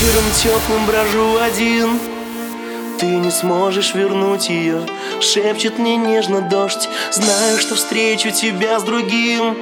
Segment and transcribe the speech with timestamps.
[0.00, 2.00] Вечером теплым брожу один.
[2.98, 4.80] Ты не сможешь вернуть ее
[5.20, 6.88] Шепчет мне нежно дождь.
[7.12, 9.58] Знаю, что встречу тебя с другим.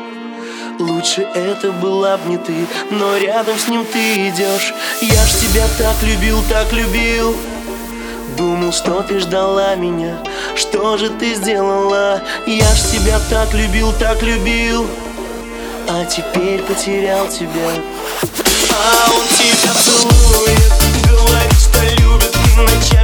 [0.78, 2.54] Лучше это была б не ты
[2.90, 7.34] Но рядом с ним ты идешь Я ж тебя так любил, так любил.
[8.36, 10.18] Думал, что ты ждала меня.
[10.54, 12.22] Что же ты сделала?
[12.46, 14.86] Я ж тебя так любил, так любил.
[15.88, 17.72] А теперь потерял тебя
[18.70, 20.72] а он тебя целует,
[21.08, 22.97] говорит, что любит и ночами